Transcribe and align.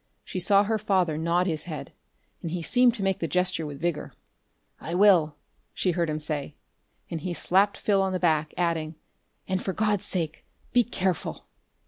She 0.25 0.39
saw 0.39 0.63
her 0.63 0.79
father 0.79 1.15
nod 1.15 1.45
his 1.45 1.65
head, 1.65 1.93
and 2.41 2.49
he 2.49 2.63
seemed 2.63 2.95
to 2.95 3.03
make 3.03 3.19
the 3.19 3.27
gesture 3.27 3.67
with 3.67 3.79
vigor. 3.79 4.15
"I 4.79 4.95
will," 4.95 5.35
she 5.75 5.91
heard 5.91 6.09
him 6.09 6.19
say; 6.19 6.55
and 7.11 7.21
he 7.21 7.35
slapped 7.35 7.77
Phil 7.77 8.01
on 8.01 8.11
the 8.11 8.19
back, 8.19 8.51
adding: 8.57 8.95
"But 9.47 9.61
for 9.61 9.73
God's 9.73 10.05
sake, 10.05 10.43
be 10.73 10.83
careful!" 10.83 11.45